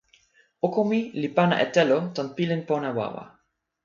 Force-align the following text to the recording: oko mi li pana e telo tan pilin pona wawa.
oko 0.67 0.79
mi 0.89 0.99
li 1.21 1.29
pana 1.37 1.55
e 1.65 1.67
telo 1.75 1.97
tan 2.15 2.27
pilin 2.35 2.61
pona 2.69 2.89
wawa. 2.97 3.23